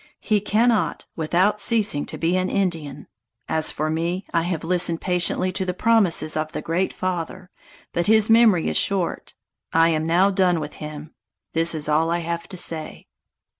He 0.19 0.41
cannot 0.41 1.05
without 1.15 1.59
ceasing 1.59 2.07
to 2.07 2.17
be 2.17 2.35
an 2.35 2.49
Indian. 2.49 3.05
As 3.47 3.69
for 3.69 3.87
me, 3.87 4.25
I 4.33 4.41
have 4.41 4.63
listened 4.63 4.99
patiently 4.99 5.51
to 5.51 5.63
the 5.63 5.75
promises 5.75 6.35
of 6.35 6.53
the 6.53 6.61
Great 6.63 6.91
Father, 6.91 7.51
but 7.93 8.07
his 8.07 8.27
memory 8.27 8.67
is 8.67 8.77
short. 8.77 9.35
I 9.71 9.89
am 9.89 10.07
now 10.07 10.31
done 10.31 10.59
with 10.59 10.73
him. 10.81 11.13
This 11.53 11.75
is 11.75 11.87
all 11.87 12.09
I 12.09 12.17
have 12.25 12.47
to 12.49 12.57
say." 12.57 13.09